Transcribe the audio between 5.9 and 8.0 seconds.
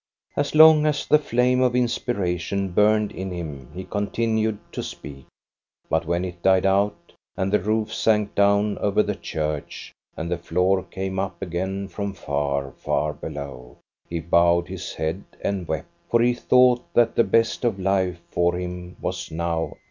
but when it died out, and the roof